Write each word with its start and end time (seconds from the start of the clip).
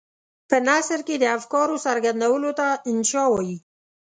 په 0.49 0.55
نثر 0.67 0.99
کې 1.07 1.15
د 1.19 1.25
افکارو 1.37 1.75
څرګندولو 1.85 2.49
ته 2.59 2.67
انشأ 2.91 3.23
وايي. 3.29 3.57